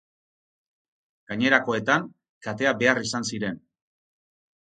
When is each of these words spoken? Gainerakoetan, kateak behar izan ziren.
Gainerakoetan, 1.31 2.07
kateak 2.47 2.79
behar 2.79 3.01
izan 3.09 3.27
ziren. 3.35 3.59